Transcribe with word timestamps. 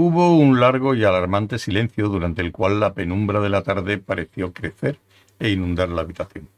Hubo 0.00 0.36
un 0.38 0.60
largo 0.60 0.94
y 0.94 1.02
alarmante 1.02 1.58
silencio 1.58 2.08
durante 2.08 2.40
el 2.40 2.52
cual 2.52 2.78
la 2.78 2.94
penumbra 2.94 3.40
de 3.40 3.48
la 3.48 3.64
tarde 3.64 3.98
pareció 3.98 4.52
crecer 4.52 5.00
e 5.40 5.50
inundar 5.50 5.88
la 5.88 6.02
habitación. 6.02 6.48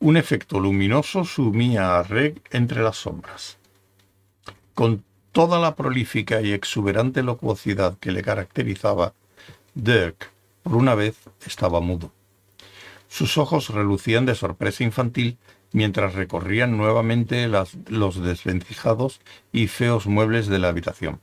Un 0.00 0.16
efecto 0.16 0.58
luminoso 0.58 1.26
sumía 1.26 1.98
a 1.98 2.02
Reg 2.04 2.40
entre 2.50 2.82
las 2.82 2.96
sombras. 2.96 3.58
Con 4.72 5.04
toda 5.32 5.60
la 5.60 5.74
prolífica 5.74 6.40
y 6.40 6.52
exuberante 6.52 7.22
locuacidad 7.22 7.98
que 7.98 8.12
le 8.12 8.22
caracterizaba, 8.22 9.12
Dirk, 9.74 10.30
por 10.62 10.76
una 10.76 10.94
vez, 10.94 11.18
estaba 11.44 11.82
mudo. 11.82 12.12
Sus 13.08 13.36
ojos 13.36 13.68
relucían 13.68 14.24
de 14.24 14.34
sorpresa 14.34 14.84
infantil 14.84 15.36
mientras 15.72 16.14
recorrían 16.14 16.78
nuevamente 16.78 17.46
los 17.46 18.22
desvencijados 18.22 19.20
y 19.52 19.66
feos 19.66 20.06
muebles 20.06 20.46
de 20.46 20.58
la 20.58 20.68
habitación 20.68 21.20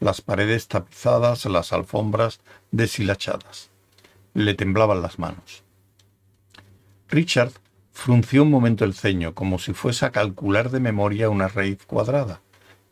las 0.00 0.20
paredes 0.20 0.68
tapizadas, 0.68 1.44
las 1.46 1.72
alfombras 1.72 2.40
deshilachadas. 2.70 3.70
Le 4.34 4.54
temblaban 4.54 5.02
las 5.02 5.18
manos. 5.18 5.64
Richard 7.08 7.52
frunció 7.92 8.42
un 8.42 8.50
momento 8.50 8.84
el 8.84 8.94
ceño, 8.94 9.34
como 9.34 9.58
si 9.58 9.72
fuese 9.72 10.06
a 10.06 10.10
calcular 10.10 10.70
de 10.70 10.80
memoria 10.80 11.30
una 11.30 11.48
raíz 11.48 11.84
cuadrada, 11.84 12.42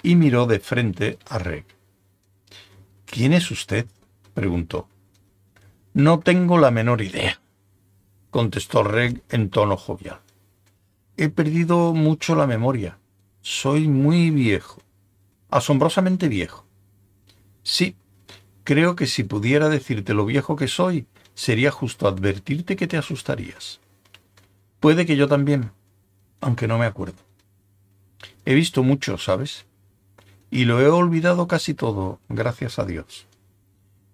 y 0.02 0.16
miró 0.16 0.46
de 0.46 0.58
frente 0.58 1.18
a 1.28 1.38
Reg. 1.38 1.64
¿Quién 3.04 3.32
es 3.32 3.50
usted? 3.50 3.86
preguntó. 4.34 4.88
No 5.94 6.18
tengo 6.20 6.58
la 6.58 6.70
menor 6.70 7.02
idea, 7.02 7.40
contestó 8.30 8.82
Reg 8.82 9.22
en 9.30 9.48
tono 9.48 9.76
jovial. 9.76 10.20
He 11.16 11.30
perdido 11.30 11.94
mucho 11.94 12.34
la 12.34 12.46
memoria. 12.46 12.98
Soy 13.40 13.88
muy 13.88 14.30
viejo, 14.30 14.82
asombrosamente 15.48 16.28
viejo. 16.28 16.65
Sí, 17.66 17.96
creo 18.62 18.94
que 18.94 19.08
si 19.08 19.24
pudiera 19.24 19.68
decirte 19.68 20.14
lo 20.14 20.24
viejo 20.24 20.54
que 20.54 20.68
soy, 20.68 21.08
sería 21.34 21.72
justo 21.72 22.06
advertirte 22.06 22.76
que 22.76 22.86
te 22.86 22.96
asustarías. 22.96 23.80
Puede 24.78 25.04
que 25.04 25.16
yo 25.16 25.26
también, 25.26 25.72
aunque 26.40 26.68
no 26.68 26.78
me 26.78 26.86
acuerdo. 26.86 27.16
He 28.44 28.54
visto 28.54 28.84
mucho, 28.84 29.18
¿sabes? 29.18 29.66
Y 30.48 30.64
lo 30.64 30.80
he 30.80 30.86
olvidado 30.86 31.48
casi 31.48 31.74
todo, 31.74 32.20
gracias 32.28 32.78
a 32.78 32.84
Dios. 32.84 33.26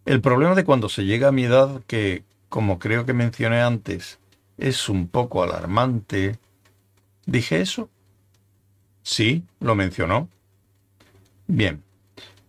El 0.06 0.22
problema 0.22 0.54
de 0.54 0.64
cuando 0.64 0.88
se 0.88 1.04
llega 1.04 1.28
a 1.28 1.32
mi 1.32 1.44
edad, 1.44 1.82
que, 1.86 2.24
como 2.48 2.78
creo 2.78 3.04
que 3.04 3.12
mencioné 3.12 3.60
antes, 3.60 4.18
es 4.56 4.88
un 4.88 5.08
poco 5.08 5.42
alarmante. 5.42 6.38
¿Dije 7.26 7.60
eso? 7.60 7.90
Sí, 9.02 9.44
lo 9.60 9.74
mencionó. 9.74 10.30
Bien. 11.46 11.82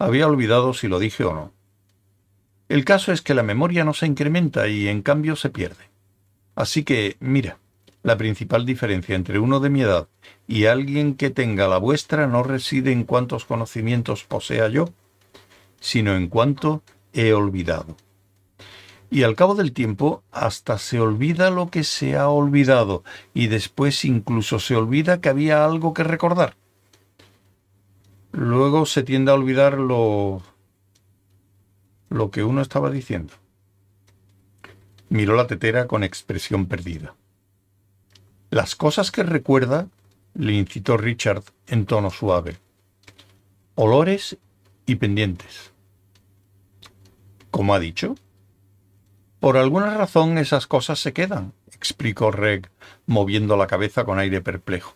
Había 0.04 0.28
olvidado 0.28 0.74
si 0.74 0.90
lo 0.90 1.00
dije 1.00 1.24
o 1.24 1.34
no. 1.34 1.54
El 2.68 2.84
caso 2.84 3.14
es 3.14 3.22
que 3.22 3.34
la 3.34 3.42
memoria 3.42 3.86
no 3.86 3.94
se 3.94 4.06
incrementa 4.06 4.68
y 4.68 4.90
en 4.90 5.02
cambio 5.02 5.38
se 5.38 5.50
pierde. 5.50 5.86
Así 6.56 6.84
que, 6.84 7.16
mira, 7.22 7.58
la 8.02 8.18
principal 8.18 8.66
diferencia 8.66 9.16
entre 9.16 9.40
uno 9.40 9.62
de 9.62 9.70
mi 9.70 9.82
edad 9.82 10.10
y 10.46 10.66
alguien 10.66 11.16
que 11.16 11.30
tenga 11.30 11.70
la 11.70 11.78
vuestra 11.78 12.28
no 12.28 12.44
reside 12.44 12.92
en 12.92 13.06
cuántos 13.06 13.46
conocimientos 13.46 14.26
posea 14.26 14.68
yo, 14.68 14.90
sino 15.80 16.18
en 16.18 16.28
cuánto 16.28 16.84
he 17.14 17.32
olvidado. 17.32 17.96
Y 19.10 19.24
al 19.24 19.38
cabo 19.38 19.56
del 19.56 19.72
tiempo 19.72 20.22
hasta 20.34 20.80
se 20.80 21.00
olvida 21.00 21.50
lo 21.50 21.70
que 21.70 21.86
se 21.86 22.18
ha 22.18 22.28
olvidado 22.28 23.06
y 23.34 23.48
después 23.48 24.04
incluso 24.04 24.60
se 24.60 24.76
olvida 24.76 25.22
que 25.22 25.30
había 25.30 25.64
algo 25.64 25.94
que 25.94 26.04
recordar. 26.04 26.58
Luego 28.34 28.88
se 28.88 29.04
tiende 29.04 29.32
a 29.32 29.36
olvidar 29.36 29.78
lo, 29.78 30.42
lo 32.10 32.32
que 32.32 32.44
uno 32.44 32.62
estaba 32.62 32.90
diciendo. 32.90 33.32
Miró 35.10 35.36
la 35.36 35.46
tetera 35.46 35.86
con 35.86 36.04
expresión 36.04 36.66
perdida. 36.66 37.14
Las 38.50 38.76
cosas 38.76 39.12
que 39.12 39.22
recuerda, 39.22 39.88
le 40.34 40.54
incitó 40.54 40.98
Richard 40.98 41.44
en 41.68 41.86
tono 41.86 42.10
suave. 42.10 42.58
Olores 43.76 44.38
y 44.88 44.96
pendientes. 44.96 45.72
¿Cómo 47.52 47.76
ha 47.76 47.80
dicho? 47.80 48.16
Por 49.40 49.58
alguna 49.58 49.96
razón 49.96 50.40
esas 50.40 50.66
cosas 50.66 51.00
se 51.00 51.14
quedan, 51.14 51.54
explicó 51.72 52.32
Reg, 52.32 52.72
moviendo 53.06 53.58
la 53.58 53.68
cabeza 53.68 54.06
con 54.06 54.18
aire 54.18 54.42
perplejo. 54.42 54.96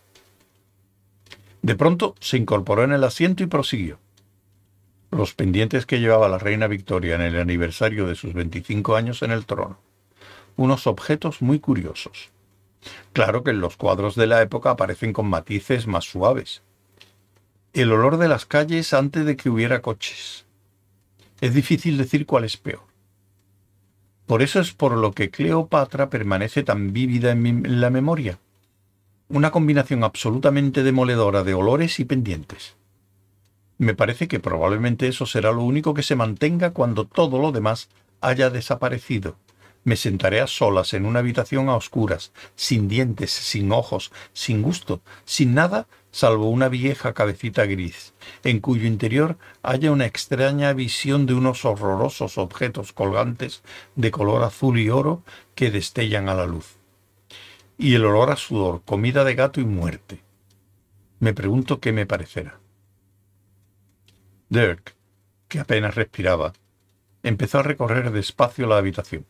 De 1.62 1.74
pronto 1.74 2.14
se 2.20 2.36
incorporó 2.36 2.84
en 2.84 2.92
el 2.92 3.04
asiento 3.04 3.42
y 3.42 3.46
prosiguió. 3.46 3.98
Los 5.10 5.34
pendientes 5.34 5.86
que 5.86 6.00
llevaba 6.00 6.28
la 6.28 6.38
reina 6.38 6.66
Victoria 6.66 7.14
en 7.14 7.22
el 7.22 7.38
aniversario 7.38 8.06
de 8.06 8.14
sus 8.14 8.34
25 8.34 8.94
años 8.94 9.22
en 9.22 9.30
el 9.30 9.46
trono. 9.46 9.78
Unos 10.56 10.86
objetos 10.86 11.42
muy 11.42 11.58
curiosos. 11.58 12.30
Claro 13.12 13.42
que 13.42 13.50
en 13.50 13.60
los 13.60 13.76
cuadros 13.76 14.14
de 14.14 14.26
la 14.26 14.42
época 14.42 14.70
aparecen 14.70 15.12
con 15.12 15.28
matices 15.28 15.86
más 15.86 16.04
suaves. 16.04 16.62
El 17.72 17.92
olor 17.92 18.18
de 18.18 18.28
las 18.28 18.46
calles 18.46 18.92
antes 18.92 19.24
de 19.24 19.36
que 19.36 19.50
hubiera 19.50 19.82
coches. 19.82 20.46
Es 21.40 21.54
difícil 21.54 21.96
decir 21.96 22.26
cuál 22.26 22.44
es 22.44 22.56
peor. 22.56 22.86
Por 24.26 24.42
eso 24.42 24.60
es 24.60 24.72
por 24.72 24.92
lo 24.92 25.12
que 25.12 25.30
Cleopatra 25.30 26.10
permanece 26.10 26.62
tan 26.62 26.92
vívida 26.92 27.30
en, 27.30 27.80
la 27.80 27.90
memoria 27.90 28.38
una 29.30 29.50
combinación 29.50 30.04
absolutamente 30.04 30.82
demoledora 30.82 31.44
de 31.44 31.52
olores 31.52 32.00
y 32.00 32.06
pendientes. 32.06 32.76
Me 33.76 33.94
parece 33.94 34.26
que 34.26 34.40
probablemente 34.40 35.06
eso 35.06 35.26
será 35.26 35.52
lo 35.52 35.62
único 35.62 35.92
que 35.92 36.02
se 36.02 36.16
mantenga 36.16 36.70
cuando 36.70 37.06
todo 37.06 37.38
lo 37.38 37.52
demás 37.52 37.90
haya 38.22 38.48
desaparecido. 38.48 39.36
Me 39.84 39.96
sentaré 39.96 40.40
a 40.40 40.46
solas 40.46 40.94
en 40.94 41.04
una 41.04 41.18
habitación 41.18 41.68
a 41.68 41.76
oscuras, 41.76 42.32
sin 42.56 42.88
dientes, 42.88 43.30
sin 43.30 43.70
ojos, 43.70 44.12
sin 44.32 44.62
gusto, 44.62 45.02
sin 45.26 45.54
nada 45.54 45.86
salvo 46.10 46.48
una 46.48 46.70
vieja 46.70 47.12
cabecita 47.12 47.66
gris, 47.66 48.14
en 48.44 48.60
cuyo 48.60 48.86
interior 48.86 49.36
haya 49.62 49.92
una 49.92 50.06
extraña 50.06 50.72
visión 50.72 51.26
de 51.26 51.34
unos 51.34 51.66
horrorosos 51.66 52.38
objetos 52.38 52.94
colgantes 52.94 53.62
de 53.94 54.10
color 54.10 54.42
azul 54.42 54.78
y 54.78 54.88
oro 54.88 55.22
que 55.54 55.70
destellan 55.70 56.30
a 56.30 56.34
la 56.34 56.46
luz 56.46 56.77
y 57.78 57.94
el 57.94 58.04
olor 58.04 58.30
a 58.30 58.36
sudor, 58.36 58.82
comida 58.84 59.22
de 59.24 59.36
gato 59.36 59.60
y 59.60 59.64
muerte. 59.64 60.20
Me 61.20 61.32
pregunto 61.32 61.78
qué 61.80 61.92
me 61.92 62.06
parecerá. 62.06 62.60
Dirk, 64.48 64.96
que 65.46 65.60
apenas 65.60 65.94
respiraba, 65.94 66.52
empezó 67.22 67.60
a 67.60 67.62
recorrer 67.62 68.10
despacio 68.10 68.66
la 68.66 68.78
habitación, 68.78 69.24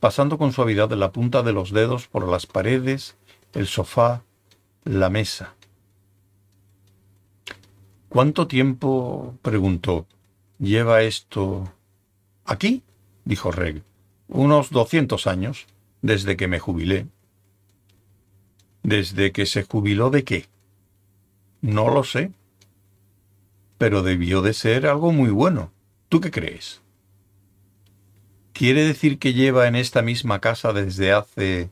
pasando 0.00 0.36
con 0.36 0.52
suavidad 0.52 0.90
la 0.90 1.12
punta 1.12 1.42
de 1.42 1.52
los 1.52 1.70
dedos 1.70 2.08
por 2.08 2.28
las 2.28 2.46
paredes, 2.46 3.16
el 3.54 3.66
sofá, 3.66 4.24
la 4.84 5.08
mesa. 5.08 5.54
¿Cuánto 8.08 8.48
tiempo, 8.48 9.38
preguntó, 9.42 10.06
lleva 10.58 11.02
esto 11.02 11.72
aquí? 12.44 12.82
dijo 13.24 13.52
Reg. 13.52 13.84
Unos 14.26 14.70
doscientos 14.70 15.28
años, 15.28 15.66
desde 16.02 16.36
que 16.36 16.48
me 16.48 16.58
jubilé. 16.58 17.06
¿Desde 18.82 19.32
que 19.32 19.46
se 19.46 19.64
jubiló 19.64 20.10
de 20.10 20.24
qué? 20.24 20.46
No 21.60 21.90
lo 21.90 22.04
sé. 22.04 22.32
Pero 23.78 24.02
debió 24.02 24.42
de 24.42 24.54
ser 24.54 24.86
algo 24.86 25.12
muy 25.12 25.30
bueno. 25.30 25.70
¿Tú 26.08 26.20
qué 26.20 26.30
crees? 26.30 26.80
¿Quiere 28.52 28.84
decir 28.84 29.18
que 29.18 29.32
lleva 29.34 29.68
en 29.68 29.76
esta 29.76 30.02
misma 30.02 30.40
casa 30.40 30.72
desde 30.72 31.12
hace 31.12 31.70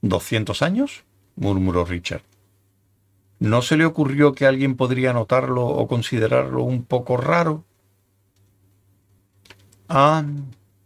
doscientos 0.00 0.62
años? 0.62 1.04
murmuró 1.36 1.84
Richard. 1.84 2.22
¿No 3.40 3.62
se 3.62 3.76
le 3.76 3.84
ocurrió 3.84 4.32
que 4.32 4.46
alguien 4.46 4.76
podría 4.76 5.12
notarlo 5.12 5.66
o 5.66 5.88
considerarlo 5.88 6.62
un 6.62 6.84
poco 6.84 7.16
raro? 7.16 7.64
Ah, 9.88 10.24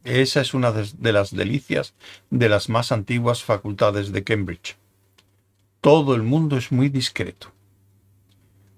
esa 0.05 0.41
es 0.41 0.55
una 0.55 0.73
de 0.73 1.12
las 1.12 1.35
delicias 1.35 1.94
de 2.31 2.49
las 2.49 2.69
más 2.69 2.91
antiguas 2.91 3.44
facultades 3.44 4.11
de 4.12 4.25
Cambridge 4.25 4.77
todo 5.81 6.15
el 6.15 6.23
mundo 6.23 6.57
es 6.57 6.73
muy 6.73 6.89
discreto. 6.89 7.53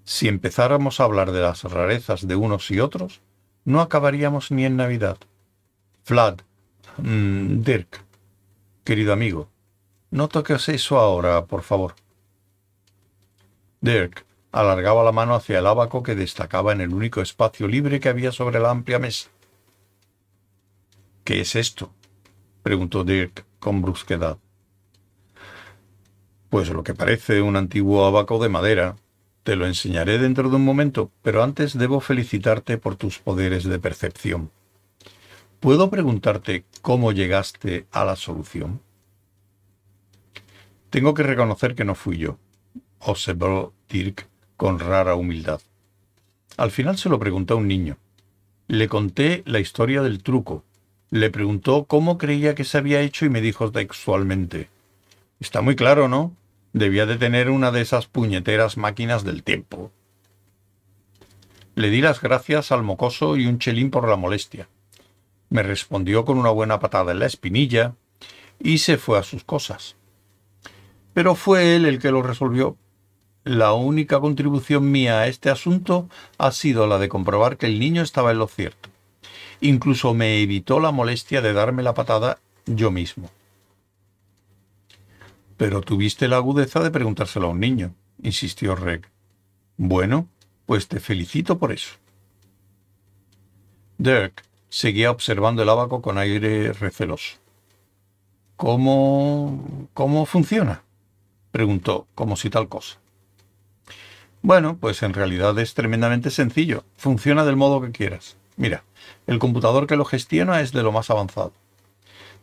Si 0.03 0.27
empezáramos 0.27 0.99
a 0.99 1.05
hablar 1.05 1.31
de 1.31 1.41
las 1.41 1.63
rarezas 1.63 2.27
de 2.27 2.35
unos 2.35 2.69
y 2.71 2.79
otros, 2.79 3.21
no 3.65 3.81
acabaríamos 3.81 4.51
ni 4.51 4.65
en 4.65 4.75
Navidad. 4.75 5.17
Vlad, 6.07 6.39
mm, 6.97 7.61
Dirk, 7.61 8.03
querido 8.83 9.13
amigo, 9.13 9.49
no 10.09 10.27
toques 10.27 10.67
eso 10.69 10.99
ahora, 10.99 11.45
por 11.45 11.63
favor. 11.63 11.95
Dirk 13.79 14.25
alargaba 14.51 15.03
la 15.03 15.11
mano 15.11 15.35
hacia 15.35 15.59
el 15.59 15.67
abaco 15.67 16.03
que 16.03 16.15
destacaba 16.15 16.71
en 16.73 16.81
el 16.81 16.93
único 16.93 17.21
espacio 17.21 17.67
libre 17.67 17.99
que 17.99 18.09
había 18.09 18.31
sobre 18.31 18.59
la 18.59 18.71
amplia 18.71 18.99
mesa. 18.99 19.29
¿Qué 21.23 21.41
es 21.41 21.55
esto? 21.55 21.93
preguntó 22.63 23.03
Dirk 23.03 23.45
con 23.59 23.81
brusquedad. 23.81 24.37
Pues 26.51 26.69
lo 26.69 26.83
que 26.83 26.93
parece 26.93 27.41
un 27.41 27.55
antiguo 27.55 28.05
abaco 28.05 28.37
de 28.37 28.49
madera, 28.49 28.97
te 29.43 29.55
lo 29.55 29.65
enseñaré 29.65 30.17
dentro 30.17 30.49
de 30.49 30.57
un 30.57 30.65
momento, 30.65 31.09
pero 31.21 31.43
antes 31.43 31.77
debo 31.77 32.01
felicitarte 32.01 32.77
por 32.77 32.97
tus 32.97 33.19
poderes 33.19 33.63
de 33.63 33.79
percepción. 33.79 34.51
¿Puedo 35.61 35.89
preguntarte 35.89 36.65
cómo 36.81 37.13
llegaste 37.13 37.87
a 37.93 38.03
la 38.03 38.17
solución? 38.17 38.81
Tengo 40.89 41.13
que 41.13 41.23
reconocer 41.23 41.73
que 41.73 41.85
no 41.85 41.95
fui 41.95 42.17
yo, 42.17 42.37
observó 42.99 43.71
Dirk 43.87 44.27
con 44.57 44.77
rara 44.77 45.15
humildad. 45.15 45.61
Al 46.57 46.71
final 46.71 46.97
se 46.97 47.07
lo 47.07 47.17
preguntó 47.17 47.53
a 47.53 47.57
un 47.57 47.69
niño. 47.69 47.95
Le 48.67 48.89
conté 48.89 49.41
la 49.45 49.61
historia 49.61 50.01
del 50.01 50.21
truco. 50.21 50.65
Le 51.11 51.29
preguntó 51.29 51.85
cómo 51.85 52.17
creía 52.17 52.55
que 52.55 52.65
se 52.65 52.77
había 52.77 52.99
hecho 52.99 53.23
y 53.23 53.29
me 53.29 53.39
dijo 53.39 53.71
textualmente. 53.71 54.67
Está 55.39 55.61
muy 55.61 55.77
claro, 55.77 56.09
¿no? 56.09 56.35
Debía 56.73 57.05
de 57.05 57.17
tener 57.17 57.49
una 57.49 57.71
de 57.71 57.81
esas 57.81 58.07
puñeteras 58.07 58.77
máquinas 58.77 59.23
del 59.25 59.43
tiempo. 59.43 59.91
Le 61.75 61.89
di 61.89 62.01
las 62.01 62.21
gracias 62.21 62.71
al 62.71 62.83
mocoso 62.83 63.35
y 63.35 63.45
un 63.45 63.59
chelín 63.59 63.91
por 63.91 64.07
la 64.07 64.15
molestia. 64.15 64.69
Me 65.49 65.63
respondió 65.63 66.23
con 66.23 66.37
una 66.37 66.49
buena 66.49 66.79
patada 66.79 67.11
en 67.11 67.19
la 67.19 67.25
espinilla 67.25 67.95
y 68.57 68.77
se 68.77 68.97
fue 68.97 69.19
a 69.19 69.23
sus 69.23 69.43
cosas. 69.43 69.97
Pero 71.13 71.35
fue 71.35 71.75
él 71.75 71.85
el 71.85 71.99
que 71.99 72.11
lo 72.11 72.23
resolvió. 72.23 72.77
La 73.43 73.73
única 73.73 74.19
contribución 74.21 74.91
mía 74.91 75.19
a 75.19 75.27
este 75.27 75.49
asunto 75.49 76.07
ha 76.37 76.51
sido 76.51 76.87
la 76.87 76.99
de 76.99 77.09
comprobar 77.09 77.57
que 77.57 77.65
el 77.65 77.79
niño 77.79 78.01
estaba 78.01 78.31
en 78.31 78.37
lo 78.37 78.47
cierto. 78.47 78.89
Incluso 79.59 80.13
me 80.13 80.41
evitó 80.41 80.79
la 80.79 80.91
molestia 80.91 81.41
de 81.41 81.51
darme 81.51 81.83
la 81.83 81.93
patada 81.93 82.39
yo 82.65 82.91
mismo. 82.91 83.29
Pero 85.61 85.81
tuviste 85.81 86.27
la 86.27 86.37
agudeza 86.37 86.79
de 86.79 86.89
preguntárselo 86.89 87.45
a 87.45 87.49
un 87.51 87.59
niño, 87.59 87.93
insistió 88.23 88.75
Reg. 88.75 89.07
Bueno, 89.77 90.27
pues 90.65 90.87
te 90.87 90.99
felicito 90.99 91.59
por 91.59 91.71
eso. 91.71 91.97
Dirk 93.99 94.43
seguía 94.69 95.11
observando 95.11 95.61
el 95.61 95.69
abaco 95.69 96.01
con 96.01 96.17
aire 96.17 96.73
receloso. 96.73 97.37
¿Cómo. 98.55 99.87
cómo 99.93 100.25
funciona? 100.25 100.81
preguntó, 101.51 102.07
como 102.15 102.37
si 102.37 102.49
tal 102.49 102.67
cosa. 102.67 102.97
Bueno, 104.41 104.77
pues 104.77 105.03
en 105.03 105.13
realidad 105.13 105.59
es 105.59 105.75
tremendamente 105.75 106.31
sencillo. 106.31 106.85
Funciona 106.97 107.45
del 107.45 107.55
modo 107.55 107.81
que 107.81 107.91
quieras. 107.91 108.35
Mira, 108.57 108.83
el 109.27 109.37
computador 109.37 109.85
que 109.85 109.95
lo 109.95 110.05
gestiona 110.05 110.61
es 110.61 110.71
de 110.71 110.81
lo 110.81 110.91
más 110.91 111.11
avanzado. 111.11 111.53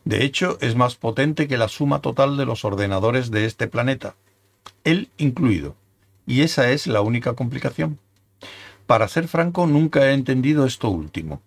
De 0.08 0.24
hecho, 0.24 0.56
es 0.62 0.74
más 0.74 0.96
potente 0.96 1.48
que 1.48 1.58
la 1.58 1.68
suma 1.68 2.00
total 2.00 2.38
de 2.38 2.46
los 2.46 2.64
ordenadores 2.64 3.30
de 3.30 3.44
este 3.44 3.68
planeta, 3.68 4.14
él 4.82 5.10
incluido. 5.18 5.76
Y 6.26 6.40
esa 6.40 6.70
es 6.70 6.86
la 6.86 7.02
única 7.02 7.34
complicación. 7.34 7.98
Para 8.86 9.06
ser 9.08 9.28
franco, 9.28 9.66
nunca 9.66 10.08
he 10.08 10.14
entendido 10.14 10.64
esto 10.64 10.88
último. 10.88 11.42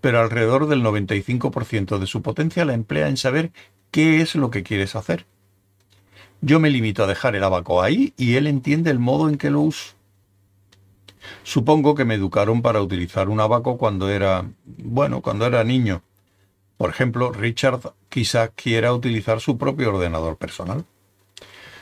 Pero 0.00 0.20
alrededor 0.20 0.68
del 0.68 0.84
95% 0.84 1.98
de 1.98 2.06
su 2.06 2.22
potencia 2.22 2.64
la 2.64 2.74
emplea 2.74 3.08
en 3.08 3.16
saber 3.16 3.50
qué 3.90 4.20
es 4.20 4.36
lo 4.36 4.50
que 4.50 4.62
quieres 4.62 4.94
hacer. 4.94 5.26
Yo 6.40 6.60
me 6.60 6.70
limito 6.70 7.02
a 7.02 7.08
dejar 7.08 7.34
el 7.34 7.42
abaco 7.42 7.82
ahí 7.82 8.14
y 8.16 8.36
él 8.36 8.46
entiende 8.46 8.92
el 8.92 9.00
modo 9.00 9.28
en 9.28 9.38
que 9.38 9.50
lo 9.50 9.62
uso. 9.62 9.94
Supongo 11.42 11.96
que 11.96 12.04
me 12.04 12.14
educaron 12.14 12.62
para 12.62 12.80
utilizar 12.80 13.28
un 13.28 13.40
abaco 13.40 13.76
cuando 13.76 14.08
era, 14.08 14.48
bueno, 14.64 15.20
cuando 15.20 15.46
era 15.46 15.64
niño, 15.64 16.04
por 16.76 16.90
ejemplo, 16.90 17.32
Richard 17.32 17.80
quizá 18.08 18.48
quiera 18.48 18.92
utilizar 18.92 19.40
su 19.40 19.56
propio 19.58 19.94
ordenador 19.94 20.36
personal. 20.36 20.84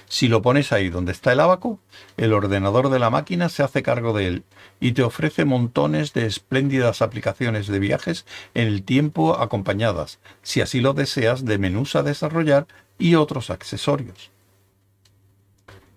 Si 0.06 0.28
lo 0.28 0.42
pones 0.42 0.72
ahí 0.72 0.90
donde 0.90 1.12
está 1.12 1.32
el 1.32 1.40
abaco, 1.40 1.80
el 2.16 2.32
ordenador 2.32 2.90
de 2.90 2.98
la 2.98 3.10
máquina 3.10 3.48
se 3.48 3.62
hace 3.62 3.82
cargo 3.82 4.12
de 4.12 4.26
él 4.26 4.44
y 4.78 4.92
te 4.92 5.02
ofrece 5.02 5.44
montones 5.44 6.12
de 6.12 6.26
espléndidas 6.26 7.02
aplicaciones 7.02 7.66
de 7.66 7.78
viajes 7.78 8.26
en 8.54 8.68
el 8.68 8.84
tiempo 8.84 9.38
acompañadas, 9.38 10.20
si 10.42 10.60
así 10.60 10.80
lo 10.80 10.92
deseas, 10.92 11.44
de 11.44 11.58
menús 11.58 11.96
a 11.96 12.02
desarrollar 12.02 12.66
y 12.98 13.14
otros 13.14 13.50
accesorios. 13.50 14.30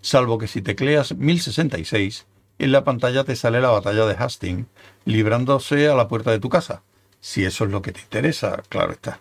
Salvo 0.01 0.37
que 0.37 0.47
si 0.47 0.61
tecleas 0.61 1.15
1066, 1.15 2.25
en 2.59 2.71
la 2.71 2.83
pantalla 2.83 3.23
te 3.23 3.35
sale 3.35 3.61
la 3.61 3.69
batalla 3.69 4.05
de 4.05 4.15
Hastings, 4.15 4.67
librándose 5.05 5.89
a 5.89 5.95
la 5.95 6.07
puerta 6.07 6.31
de 6.31 6.39
tu 6.39 6.49
casa, 6.49 6.81
si 7.19 7.45
eso 7.45 7.65
es 7.65 7.71
lo 7.71 7.81
que 7.81 7.91
te 7.91 8.01
interesa, 8.01 8.63
claro 8.69 8.93
está. 8.93 9.19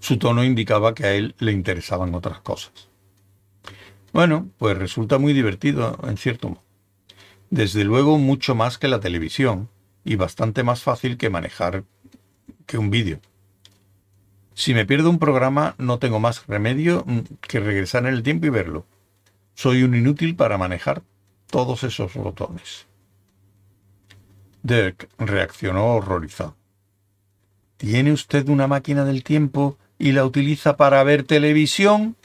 Su 0.00 0.18
tono 0.18 0.44
indicaba 0.44 0.94
que 0.94 1.04
a 1.04 1.14
él 1.14 1.34
le 1.38 1.52
interesaban 1.52 2.14
otras 2.14 2.40
cosas. 2.40 2.88
Bueno, 4.12 4.48
pues 4.58 4.76
resulta 4.76 5.18
muy 5.18 5.32
divertido, 5.32 5.98
en 6.02 6.16
cierto 6.16 6.48
modo. 6.48 6.62
Desde 7.50 7.84
luego 7.84 8.18
mucho 8.18 8.54
más 8.54 8.78
que 8.78 8.88
la 8.88 9.00
televisión 9.00 9.68
y 10.04 10.16
bastante 10.16 10.62
más 10.62 10.82
fácil 10.82 11.16
que 11.16 11.30
manejar 11.30 11.84
que 12.66 12.78
un 12.78 12.90
vídeo. 12.90 13.20
Si 14.54 14.74
me 14.74 14.86
pierdo 14.86 15.08
un 15.08 15.20
programa 15.20 15.76
no 15.78 16.00
tengo 16.00 16.18
más 16.18 16.46
remedio 16.48 17.04
mm, 17.06 17.20
que 17.40 17.60
regresar 17.60 18.06
en 18.06 18.14
el 18.14 18.24
tiempo 18.24 18.46
y 18.46 18.50
verlo. 18.50 18.86
Soy 19.54 19.84
un 19.84 19.94
inútil 19.94 20.34
para 20.34 20.58
manejar 20.58 21.02
todos 21.48 21.84
esos 21.84 22.14
botones. 22.14 22.87
Dirk 24.62 25.08
reaccionó 25.18 25.94
horrorizado. 25.94 26.56
¿Tiene 27.76 28.12
usted 28.12 28.48
una 28.48 28.66
máquina 28.66 29.04
del 29.04 29.22
tiempo 29.22 29.78
y 29.98 30.12
la 30.12 30.24
utiliza 30.24 30.76
para 30.76 31.02
ver 31.04 31.22
televisión? 31.22 32.16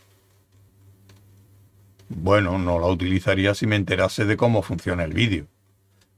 Bueno, 2.09 2.57
no 2.57 2.79
la 2.79 2.87
utilizaría 2.87 3.53
si 3.53 3.67
me 3.67 3.75
enterase 3.75 4.25
de 4.25 4.37
cómo 4.37 4.61
funciona 4.61 5.03
el 5.03 5.13
vídeo. 5.13 5.47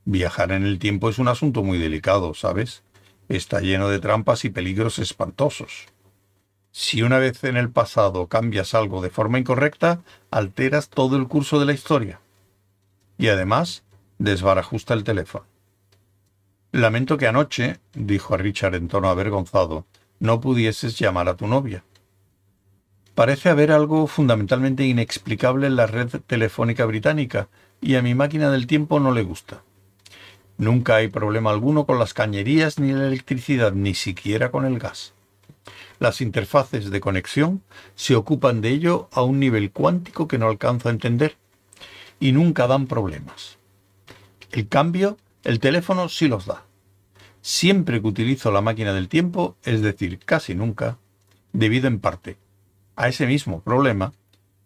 Viajar 0.05 0.51
en 0.51 0.65
el 0.65 0.79
tiempo 0.79 1.09
es 1.09 1.19
un 1.19 1.27
asunto 1.27 1.63
muy 1.63 1.77
delicado, 1.79 2.33
¿sabes? 2.33 2.83
Está 3.27 3.59
lleno 3.59 3.89
de 3.89 3.99
trampas 3.99 4.45
y 4.45 4.49
peligros 4.49 4.99
espantosos. 4.99 5.87
Si 6.71 7.01
una 7.01 7.19
vez 7.19 7.43
en 7.43 7.57
el 7.57 7.71
pasado 7.71 8.27
cambias 8.27 8.73
algo 8.73 9.01
de 9.01 9.09
forma 9.09 9.39
incorrecta, 9.39 10.01
alteras 10.31 10.89
todo 10.89 11.15
el 11.15 11.27
curso 11.27 11.59
de 11.59 11.65
la 11.65 11.73
historia. 11.73 12.19
Y 13.17 13.29
además, 13.29 13.83
desbarajusta 14.17 14.93
el 14.93 15.03
teléfono. 15.03 15.45
Lamento 16.75 17.17
que 17.17 17.25
anoche, 17.25 17.79
dijo 17.93 18.33
a 18.33 18.37
Richard 18.37 18.75
en 18.75 18.89
tono 18.89 19.07
avergonzado, 19.07 19.85
no 20.19 20.41
pudieses 20.41 20.99
llamar 20.99 21.29
a 21.29 21.37
tu 21.37 21.47
novia. 21.47 21.85
Parece 23.13 23.47
haber 23.47 23.71
algo 23.71 24.07
fundamentalmente 24.07 24.83
inexplicable 24.83 25.67
en 25.67 25.77
la 25.77 25.87
red 25.87 26.09
telefónica 26.27 26.83
británica, 26.83 27.47
y 27.79 27.95
a 27.95 28.01
mi 28.01 28.13
máquina 28.13 28.51
del 28.51 28.67
tiempo 28.67 28.99
no 28.99 29.13
le 29.13 29.23
gusta. 29.23 29.63
Nunca 30.57 30.95
hay 30.97 31.07
problema 31.07 31.49
alguno 31.49 31.85
con 31.85 31.97
las 31.97 32.13
cañerías 32.13 32.77
ni 32.77 32.91
la 32.91 33.07
electricidad, 33.07 33.71
ni 33.71 33.93
siquiera 33.93 34.51
con 34.51 34.65
el 34.65 34.77
gas. 34.77 35.13
Las 35.99 36.19
interfaces 36.19 36.89
de 36.89 36.99
conexión 36.99 37.61
se 37.95 38.17
ocupan 38.17 38.59
de 38.59 38.71
ello 38.71 39.07
a 39.13 39.21
un 39.21 39.39
nivel 39.39 39.71
cuántico 39.71 40.27
que 40.27 40.37
no 40.37 40.49
alcanzo 40.49 40.89
a 40.89 40.91
entender, 40.91 41.37
y 42.19 42.33
nunca 42.33 42.67
dan 42.67 42.85
problemas. 42.85 43.59
El 44.51 44.67
cambio 44.67 45.15
el 45.45 45.59
teléfono 45.59 46.09
sí 46.09 46.27
los 46.27 46.47
da. 46.47 46.63
Siempre 47.41 48.01
que 48.01 48.07
utilizo 48.07 48.51
la 48.51 48.61
máquina 48.61 48.93
del 48.93 49.07
tiempo, 49.07 49.55
es 49.63 49.81
decir, 49.81 50.17
casi 50.17 50.55
nunca, 50.55 50.97
debido 51.53 51.87
en 51.87 51.99
parte 51.99 52.37
a 52.95 53.09
ese 53.09 53.27
mismo 53.27 53.61
problema, 53.61 54.11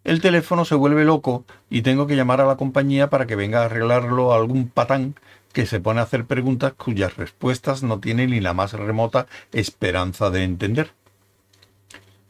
el 0.06 0.22
teléfono 0.22 0.64
se 0.64 0.76
vuelve 0.76 1.04
loco 1.04 1.44
y 1.70 1.82
tengo 1.82 2.08
que 2.08 2.16
llamar 2.16 2.40
a 2.40 2.46
la 2.46 2.56
compañía 2.56 3.10
para 3.10 3.28
que 3.28 3.36
venga 3.36 3.62
a 3.62 3.66
arreglarlo 3.66 4.32
algún 4.34 4.70
patán 4.70 5.16
que 5.52 5.66
se 5.66 5.82
pone 5.82 6.00
a 6.00 6.04
hacer 6.04 6.24
preguntas 6.24 6.72
cuyas 6.74 7.18
respuestas 7.18 7.84
no 7.84 8.00
tiene 8.00 8.26
ni 8.28 8.40
la 8.40 8.54
más 8.54 8.72
remota 8.72 9.28
esperanza 9.52 10.30
de 10.30 10.46
entender. 10.46 10.94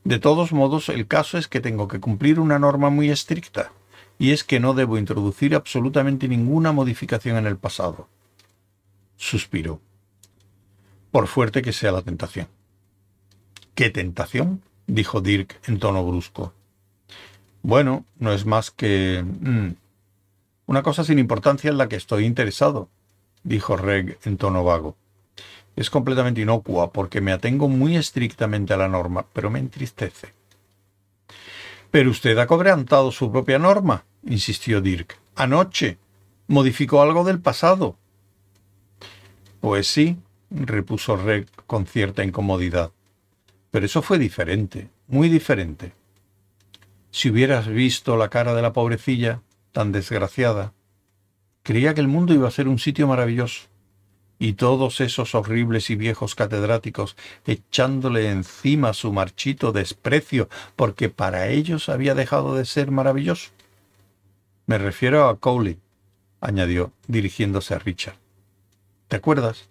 De 0.04 0.18
todos 0.18 0.54
modos, 0.54 0.90
el 0.90 1.06
caso 1.06 1.38
es 1.38 1.48
que 1.48 1.60
tengo 1.60 1.88
que 1.88 2.00
cumplir 2.00 2.40
una 2.40 2.58
norma 2.58 2.90
muy 2.90 3.12
estricta, 3.12 3.72
y 4.18 4.32
es 4.32 4.44
que 4.44 4.60
no 4.60 4.74
debo 4.74 4.98
introducir 4.98 5.54
absolutamente 5.54 6.28
ninguna 6.28 6.72
modificación 6.72 7.38
en 7.38 7.46
el 7.46 7.58
pasado 7.58 8.08
suspiró, 9.20 9.82
por 11.12 11.28
fuerte 11.28 11.62
que 11.62 11.74
sea 11.74 11.92
la 11.92 12.02
tentación. 12.02 12.48
¿Qué 13.76 13.90
tentación? 13.90 14.64
dijo 14.88 15.22
Dirk 15.22 15.60
en 15.68 15.78
tono 15.78 16.04
brusco. 16.04 16.54
Bueno, 17.62 18.06
no 18.18 18.32
es 18.32 18.46
más 18.46 18.72
que... 18.72 19.24
Mm, 19.24 19.72
una 20.66 20.84
cosa 20.84 21.04
sin 21.04 21.20
importancia 21.20 21.70
en 21.70 21.78
la 21.78 21.90
que 21.90 21.98
estoy 21.98 22.26
interesado, 22.26 22.90
dijo 23.44 23.76
Reg 23.76 24.18
en 24.24 24.38
tono 24.38 24.64
vago. 24.64 24.96
Es 25.76 25.90
completamente 25.90 26.42
inocua 26.42 26.92
porque 26.92 27.22
me 27.22 27.32
atengo 27.32 27.68
muy 27.68 27.98
estrictamente 27.98 28.74
a 28.74 28.78
la 28.78 28.88
norma, 28.88 29.26
pero 29.34 29.50
me 29.50 29.60
entristece. 29.60 30.34
Pero 31.92 32.10
usted 32.10 32.38
ha 32.38 32.48
cobrantado 32.48 33.12
su 33.12 33.32
propia 33.32 33.60
norma, 33.60 34.06
insistió 34.26 34.82
Dirk. 34.82 35.18
Anoche. 35.36 35.98
Modificó 36.48 37.02
algo 37.02 37.24
del 37.24 37.40
pasado. 37.40 37.96
Pues 39.60 39.88
sí, 39.88 40.18
repuso 40.50 41.18
Reg 41.18 41.48
con 41.68 41.86
cierta 41.86 42.24
incomodidad. 42.24 42.92
Pero 43.72 43.86
eso 43.86 44.02
fue 44.02 44.18
diferente, 44.18 44.90
muy 45.08 45.30
diferente. 45.30 45.94
Si 47.12 47.30
hubieras 47.30 47.68
visto 47.68 48.16
la 48.18 48.30
cara 48.30 48.54
de 48.54 48.62
la 48.62 48.74
pobrecilla, 48.74 49.42
tan 49.72 49.92
desgraciada. 49.92 50.74
Creía 51.64 51.94
que 51.94 52.02
el 52.02 52.08
mundo 52.08 52.34
iba 52.34 52.48
a 52.48 52.52
ser 52.52 52.68
un 52.68 52.80
sitio 52.80 53.08
maravilloso. 53.08 53.68
Y 54.40 54.54
todos 54.54 55.02
esos 55.02 55.36
horribles 55.36 55.90
y 55.90 55.96
viejos 55.96 56.34
catedráticos 56.34 57.18
echándole 57.46 58.30
encima 58.30 58.94
su 58.94 59.12
marchito 59.12 59.74
desprecio 59.74 60.48
porque 60.78 61.10
para 61.10 61.50
ellos 61.50 61.90
había 61.90 62.16
dejado 62.16 62.56
de 62.56 62.66
ser 62.66 62.90
maravilloso. 62.90 63.50
Me 64.66 64.78
refiero 64.78 65.28
a 65.28 65.38
Cowley, 65.38 65.78
añadió, 66.40 66.94
dirigiéndose 67.08 67.74
a 67.74 67.80
Richard. 67.80 68.16
¿Te 69.10 69.18
acuerdas? 69.18 69.70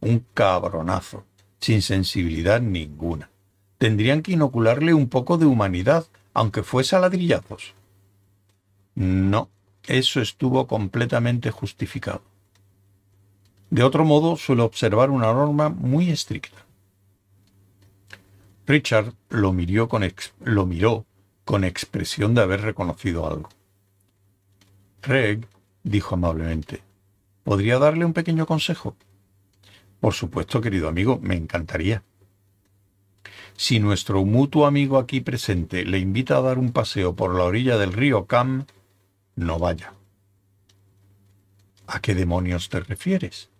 Un 0.00 0.26
cabronazo, 0.34 1.24
sin 1.58 1.80
sensibilidad 1.80 2.60
ninguna. 2.60 3.30
Tendrían 3.78 4.20
que 4.20 4.32
inocularle 4.32 4.92
un 4.92 5.08
poco 5.08 5.38
de 5.38 5.46
humanidad, 5.46 6.06
aunque 6.34 6.62
fuese 6.62 6.94
a 6.94 7.00
ladrillazos. 7.00 7.72
No, 8.94 9.48
eso 9.84 10.20
estuvo 10.20 10.66
completamente 10.66 11.50
justificado. 11.50 12.20
De 13.70 13.82
otro 13.82 14.04
modo, 14.04 14.36
suelo 14.36 14.66
observar 14.66 15.10
una 15.10 15.32
norma 15.32 15.70
muy 15.70 16.10
estricta. 16.10 16.58
Richard 18.66 19.14
lo 19.30 19.54
miró 19.54 19.88
con, 19.88 20.04
lo 20.44 20.66
miró 20.66 21.06
con 21.46 21.64
expresión 21.64 22.34
de 22.34 22.42
haber 22.42 22.60
reconocido 22.60 23.26
algo. 23.26 23.48
Reg 25.00 25.46
dijo 25.82 26.14
amablemente, 26.14 26.82
¿podría 27.44 27.78
darle 27.78 28.04
un 28.04 28.12
pequeño 28.12 28.46
consejo? 28.46 28.96
Por 30.00 30.14
supuesto, 30.14 30.60
querido 30.60 30.88
amigo, 30.88 31.18
me 31.22 31.36
encantaría. 31.36 32.02
Si 33.56 33.78
nuestro 33.78 34.24
mutuo 34.24 34.66
amigo 34.66 34.98
aquí 34.98 35.20
presente 35.20 35.84
le 35.84 35.98
invita 35.98 36.36
a 36.36 36.42
dar 36.42 36.58
un 36.58 36.72
paseo 36.72 37.14
por 37.14 37.34
la 37.34 37.44
orilla 37.44 37.78
del 37.78 37.92
río 37.92 38.26
Cam, 38.26 38.66
no 39.36 39.58
vaya. 39.58 39.94
¿A 41.86 42.00
qué 42.00 42.14
demonios 42.14 42.68
te 42.68 42.80
refieres? 42.80 43.50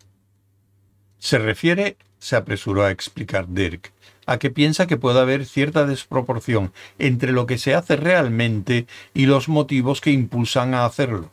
Se 1.18 1.38
refiere, 1.38 1.96
se 2.18 2.36
apresuró 2.36 2.82
a 2.82 2.90
explicar 2.90 3.48
Dirk, 3.48 3.92
a 4.26 4.38
que 4.38 4.50
piensa 4.50 4.86
que 4.86 4.96
puede 4.96 5.20
haber 5.20 5.46
cierta 5.46 5.86
desproporción 5.86 6.72
entre 6.98 7.32
lo 7.32 7.46
que 7.46 7.58
se 7.58 7.74
hace 7.74 7.96
realmente 7.96 8.86
y 9.14 9.26
los 9.26 9.48
motivos 9.48 10.00
que 10.00 10.10
impulsan 10.10 10.74
a 10.74 10.84
hacerlo. 10.84 11.30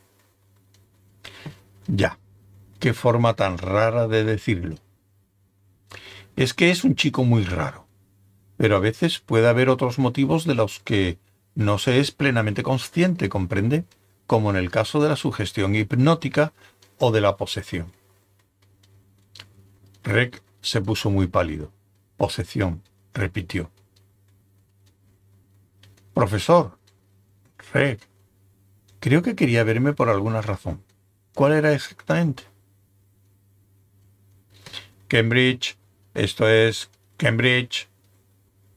Ya, 1.87 2.17
qué 2.81 2.93
forma 2.93 3.35
tan 3.35 3.57
rara 3.59 4.09
de 4.09 4.25
decirlo. 4.25 4.75
Es 6.35 6.53
que 6.53 6.71
es 6.71 6.83
un 6.83 6.95
chico 6.95 7.23
muy 7.23 7.43
raro, 7.43 7.87
pero 8.57 8.75
a 8.75 8.79
veces 8.79 9.19
puede 9.19 9.47
haber 9.47 9.69
otros 9.69 9.99
motivos 9.99 10.45
de 10.45 10.55
los 10.55 10.79
que 10.79 11.17
no 11.55 11.77
se 11.77 11.99
es 11.99 12.11
plenamente 12.11 12.63
consciente, 12.63 13.29
comprende, 13.29 13.85
como 14.25 14.49
en 14.49 14.55
el 14.55 14.71
caso 14.71 15.01
de 15.01 15.09
la 15.09 15.15
sugestión 15.15 15.75
hipnótica 15.75 16.53
o 16.97 17.11
de 17.11 17.21
la 17.21 17.37
posesión. 17.37 17.93
Rec 20.03 20.41
se 20.61 20.81
puso 20.81 21.11
muy 21.11 21.27
pálido. 21.27 21.71
Posesión, 22.17 22.81
repitió. 23.13 23.69
Profesor, 26.15 26.77
Rec, 27.73 28.01
creo 28.99 29.21
que 29.21 29.35
quería 29.35 29.63
verme 29.63 29.93
por 29.93 30.09
alguna 30.09 30.41
razón. 30.41 30.81
¿Cuál 31.35 31.53
era 31.53 31.73
exactamente? 31.73 32.50
Cambridge, 35.11 35.75
esto 36.13 36.47
es 36.47 36.89
Cambridge, 37.17 37.89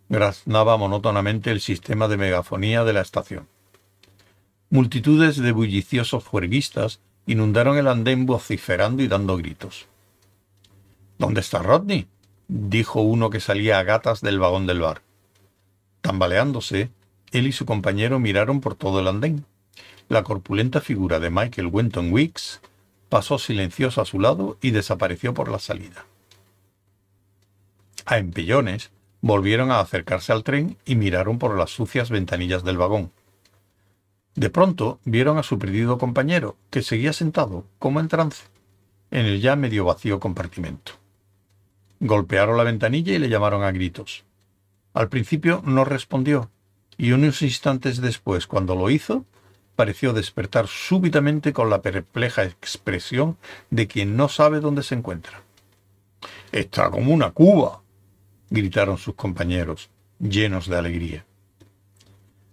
graznaba 0.09 0.77
monótonamente 0.77 1.53
el 1.53 1.61
sistema 1.61 2.09
de 2.09 2.17
megafonía 2.17 2.83
de 2.83 2.93
la 2.93 3.03
estación. 3.03 3.47
Multitudes 4.69 5.37
de 5.37 5.53
bulliciosos 5.53 6.25
juerguistas 6.25 6.99
inundaron 7.27 7.79
el 7.79 7.87
andén 7.87 8.27
vociferando 8.27 9.01
y 9.05 9.07
dando 9.07 9.37
gritos. 9.37 9.87
¿Dónde 11.19 11.41
está 11.41 11.61
Rodney? 11.61 12.09
dijo 12.49 13.01
uno 13.01 13.31
que 13.31 13.39
salía 13.39 13.79
a 13.79 13.85
gatas 13.85 14.21
del 14.21 14.41
vagón 14.41 14.67
del 14.67 14.81
bar. 14.81 15.03
Tambaleándose, 16.01 16.91
él 17.31 17.47
y 17.47 17.53
su 17.53 17.65
compañero 17.65 18.19
miraron 18.19 18.61
por 18.61 18.75
todo 18.75 18.99
el 18.99 19.07
andén. 19.07 19.45
La 20.09 20.25
corpulenta 20.25 20.81
figura 20.81 21.21
de 21.21 21.31
Michael 21.31 21.69
Wenton 21.69 22.13
Weeks 22.13 22.61
pasó 23.09 23.39
silencioso 23.39 24.01
a 24.01 24.05
su 24.05 24.19
lado 24.19 24.59
y 24.61 24.73
desapareció 24.73 25.33
por 25.33 25.49
la 25.49 25.61
salida. 25.61 26.07
A 28.07 28.19
empellones 28.19 28.91
volvieron 29.21 29.71
a 29.71 29.81
acercarse 29.81 30.33
al 30.33 30.45
tren 30.45 30.77
y 30.85 30.97
miraron 30.97 31.39
por 31.39 31.57
las 31.57 31.71
sucias 31.71 32.11
ventanillas 32.11 32.63
del 32.63 32.77
vagón. 32.77 33.11
De 34.35 34.51
pronto 34.51 34.99
vieron 35.05 35.39
a 35.39 35.43
su 35.43 35.59
perdido 35.59 35.97
compañero, 35.97 36.57
que 36.71 36.83
seguía 36.83 37.13
sentado, 37.13 37.65
como 37.79 38.01
en 38.01 38.09
trance, 38.09 38.43
en 39.11 39.27
el 39.27 39.41
ya 39.41 39.57
medio 39.57 39.85
vacío 39.85 40.19
compartimento. 40.21 40.93
Golpearon 42.01 42.57
la 42.57 42.65
ventanilla 42.65 43.15
y 43.15 43.19
le 43.19 43.29
llamaron 43.29 43.63
a 43.63 43.71
gritos. 43.71 44.25
Al 44.93 45.09
principio 45.09 45.63
no 45.65 45.85
respondió, 45.85 46.51
y 46.99 47.13
unos 47.13 47.43
instantes 47.43 48.01
después, 48.01 48.47
cuando 48.47 48.75
lo 48.75 48.91
hizo, 48.91 49.25
pareció 49.77 50.13
despertar 50.13 50.67
súbitamente 50.67 51.53
con 51.53 51.71
la 51.71 51.81
perpleja 51.81 52.45
expresión 52.45 53.37
de 53.71 53.87
quien 53.87 54.17
no 54.17 54.29
sabe 54.29 54.61
dónde 54.61 54.83
se 54.83 54.97
encuentra. 54.97 55.43
Está 56.53 56.91
como 56.91 57.13
una 57.13 57.31
cuba, 57.31 57.83
gritaron 58.55 58.97
sus 58.97 59.15
compañeros, 59.15 59.91
llenos 60.19 60.69
de 60.69 60.79
alegría. 60.79 61.27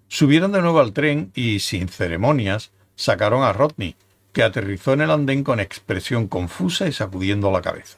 Subieron 0.07 0.51
de 0.51 0.61
nuevo 0.61 0.79
al 0.79 0.91
tren 0.91 1.31
y, 1.35 1.59
sin 1.59 1.87
ceremonias, 1.87 2.71
sacaron 2.95 3.43
a 3.43 3.53
Rodney, 3.53 3.95
que 4.33 4.43
aterrizó 4.43 4.93
en 4.93 5.01
el 5.01 5.11
andén 5.11 5.43
con 5.43 5.59
expresión 5.59 6.27
confusa 6.27 6.87
y 6.87 6.91
sacudiendo 6.91 7.51
la 7.51 7.61
cabeza. 7.61 7.97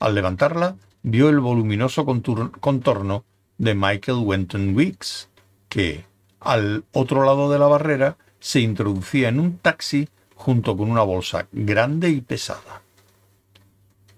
Al 0.00 0.14
levantarla, 0.14 0.76
vio 1.02 1.28
el 1.28 1.40
voluminoso 1.40 2.04
contorno 2.04 3.24
de 3.58 3.74
Michael 3.74 4.18
Wenton 4.18 4.74
Weeks, 4.74 5.28
que, 5.68 6.04
al 6.40 6.84
otro 6.92 7.24
lado 7.24 7.50
de 7.50 7.58
la 7.58 7.66
barrera, 7.66 8.16
se 8.40 8.60
introducía 8.60 9.28
en 9.28 9.40
un 9.40 9.58
taxi 9.58 10.08
junto 10.34 10.76
con 10.76 10.90
una 10.90 11.02
bolsa 11.02 11.48
grande 11.52 12.10
y 12.10 12.20
pesada. 12.20 12.82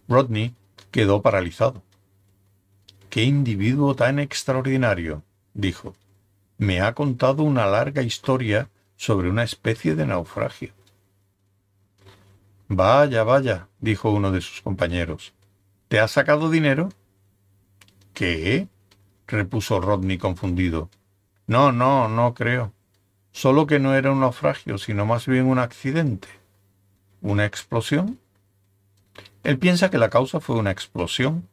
Rodney 0.09 0.55
quedó 0.91 1.23
paralizado. 1.23 1.83
¡Qué 3.11 3.25
individuo 3.25 3.97
tan 3.97 4.21
extraordinario! 4.21 5.25
dijo. 5.53 5.95
Me 6.59 6.81
ha 6.81 6.95
contado 6.95 7.43
una 7.43 7.67
larga 7.67 8.03
historia 8.03 8.71
sobre 8.97 9.29
una 9.29 9.43
especie 9.43 9.97
de 9.97 10.07
naufragio. 10.07 10.73
Vaya, 12.69 13.25
vaya, 13.25 13.69
dijo 13.81 14.11
uno 14.11 14.31
de 14.31 14.41
sus 14.41 14.63
compañeros. 14.63 15.35
¿Te 15.89 15.99
ha 15.99 16.07
sacado 16.07 16.51
dinero? 16.51 16.91
¿Qué? 18.15 18.69
repuso 19.27 19.81
Rodney 19.81 20.19
confundido. 20.19 20.89
No, 21.49 21.73
no, 21.73 22.09
no 22.09 22.33
creo. 22.35 22.73
Solo 23.33 23.67
que 23.67 23.81
no 23.81 23.95
era 23.95 24.13
un 24.13 24.21
naufragio, 24.21 24.79
sino 24.79 25.05
más 25.05 25.27
bien 25.27 25.47
un 25.47 25.59
accidente. 25.59 26.29
¿Una 27.23 27.45
explosión? 27.45 28.21
Él 29.43 29.59
piensa 29.59 29.91
que 29.91 29.99
la 29.99 30.11
causa 30.11 30.39
fue 30.39 30.57
una 30.57 30.71
explosión. 30.71 31.49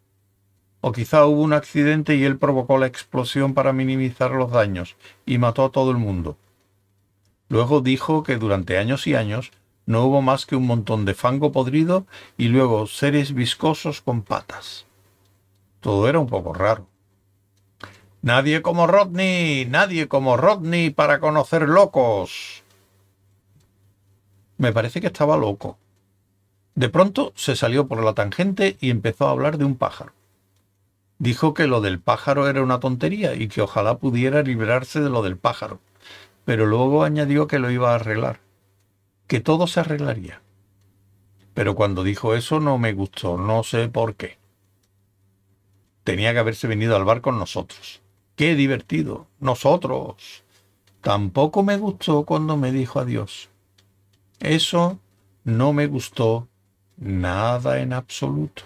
O 0.81 0.91
quizá 0.91 1.25
hubo 1.25 1.41
un 1.41 1.53
accidente 1.53 2.15
y 2.15 2.23
él 2.23 2.37
provocó 2.37 2.77
la 2.77 2.87
explosión 2.87 3.53
para 3.53 3.73
minimizar 3.73 4.31
los 4.31 4.51
daños 4.51 4.95
y 5.25 5.37
mató 5.37 5.65
a 5.65 5.71
todo 5.71 5.91
el 5.91 5.97
mundo. 5.97 6.37
Luego 7.49 7.81
dijo 7.81 8.23
que 8.23 8.37
durante 8.37 8.77
años 8.77 9.07
y 9.07 9.15
años 9.15 9.51
no 9.85 10.03
hubo 10.03 10.21
más 10.21 10.45
que 10.45 10.55
un 10.55 10.67
montón 10.67 11.05
de 11.05 11.13
fango 11.13 11.51
podrido 11.51 12.05
y 12.37 12.49
luego 12.49 12.87
seres 12.87 13.33
viscosos 13.33 14.01
con 14.01 14.21
patas. 14.21 14.85
Todo 15.79 16.09
era 16.09 16.19
un 16.19 16.27
poco 16.27 16.53
raro. 16.53 16.87
Nadie 18.21 18.61
como 18.61 18.87
Rodney, 18.87 19.65
nadie 19.65 20.09
como 20.09 20.35
Rodney 20.35 20.89
para 20.89 21.19
conocer 21.19 21.69
locos. 21.69 22.63
Me 24.57 24.73
parece 24.73 24.99
que 24.99 25.07
estaba 25.07 25.37
loco. 25.37 25.77
De 26.75 26.89
pronto 26.89 27.31
se 27.35 27.55
salió 27.55 27.87
por 27.87 28.03
la 28.03 28.13
tangente 28.13 28.75
y 28.81 28.89
empezó 28.89 29.27
a 29.27 29.31
hablar 29.31 29.57
de 29.57 29.65
un 29.65 29.75
pájaro. 29.75 30.16
Dijo 31.19 31.53
que 31.53 31.67
lo 31.67 31.81
del 31.81 31.99
pájaro 31.99 32.47
era 32.47 32.61
una 32.61 32.79
tontería 32.79 33.33
y 33.33 33.47
que 33.47 33.61
ojalá 33.61 33.97
pudiera 33.97 34.43
librarse 34.43 35.01
de 35.01 35.09
lo 35.09 35.21
del 35.23 35.37
pájaro, 35.37 35.79
pero 36.45 36.65
luego 36.65 37.03
añadió 37.03 37.47
que 37.47 37.59
lo 37.59 37.71
iba 37.71 37.91
a 37.91 37.95
arreglar 37.95 38.39
que 39.27 39.41
todo 39.41 39.67
se 39.67 39.81
arreglaría. 39.81 40.41
Pero 41.53 41.75
cuando 41.75 42.03
dijo 42.03 42.33
eso 42.33 42.59
no 42.59 42.77
me 42.77 42.93
gustó, 42.93 43.37
no 43.37 43.63
sé 43.63 43.89
por 43.89 44.15
qué. 44.15 44.37
Tenía 46.03 46.31
que 46.33 46.39
haberse 46.39 46.67
venido 46.67 46.95
al 46.95 47.03
bar 47.03 47.21
con 47.21 47.37
nosotros. 47.37 48.01
¡Qué 48.35 48.55
divertido! 48.55 49.27
¡Nosotros! 49.39 50.43
Tampoco 51.01 51.63
me 51.63 51.77
gustó 51.77 52.23
cuando 52.23 52.55
me 52.55 52.71
dijo 52.71 52.99
adiós. 52.99 53.49
Eso 54.39 54.99
no 55.43 55.73
me 55.73 55.87
gustó 55.87 56.47
nada 56.97 57.81
en 57.81 57.93
absoluto. 57.93 58.63